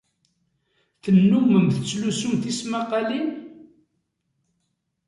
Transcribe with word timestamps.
Tennummem 1.01 1.67
tettlusum 1.75 2.33
tismaqqalin? 2.43 3.27